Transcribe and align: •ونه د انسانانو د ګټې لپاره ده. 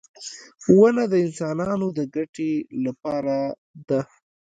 •ونه 0.77 1.03
د 1.11 1.13
انسانانو 1.25 1.87
د 1.97 1.99
ګټې 2.15 2.51
لپاره 2.85 3.37
ده. 3.89 4.01